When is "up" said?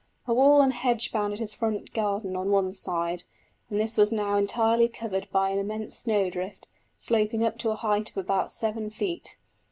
7.43-7.59